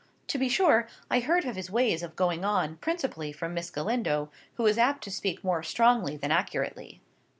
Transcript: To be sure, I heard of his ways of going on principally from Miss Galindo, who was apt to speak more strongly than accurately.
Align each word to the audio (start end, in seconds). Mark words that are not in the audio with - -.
To 0.29 0.39
be 0.39 0.49
sure, 0.49 0.87
I 1.11 1.19
heard 1.19 1.45
of 1.45 1.55
his 1.55 1.69
ways 1.69 2.01
of 2.01 2.15
going 2.15 2.43
on 2.43 2.77
principally 2.77 3.31
from 3.31 3.53
Miss 3.53 3.69
Galindo, 3.69 4.31
who 4.55 4.63
was 4.63 4.79
apt 4.79 5.03
to 5.03 5.11
speak 5.11 5.43
more 5.43 5.61
strongly 5.61 6.17
than 6.17 6.31
accurately. 6.31 7.01